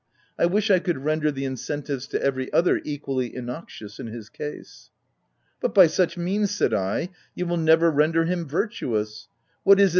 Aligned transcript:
I 0.39 0.47
wish 0.47 0.71
I 0.71 0.79
could 0.79 1.03
render 1.05 1.31
the 1.31 1.45
incentives 1.45 2.07
to 2.07 2.23
every 2.23 2.51
other 2.51 2.81
equally 2.83 3.35
innoxious 3.35 3.99
in 3.99 4.07
his 4.07 4.29
case." 4.29 4.89
"But 5.59 5.75
by 5.75 5.85
such 5.85 6.17
means," 6.17 6.49
said 6.49 6.73
I, 6.73 7.09
"you 7.35 7.45
will 7.45 7.55
never 7.57 7.91
render 7.91 8.25
him 8.25 8.47
virtuous 8.47 9.27
What 9.61 9.79
is 9.79 9.83
it 9.83 9.83
that 9.83 9.83
vol. 9.83 9.83
i. 9.83 9.89